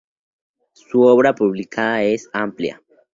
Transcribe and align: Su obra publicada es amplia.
Su 0.73 1.03
obra 1.03 1.35
publicada 1.35 2.01
es 2.01 2.27
amplia. 2.33 2.81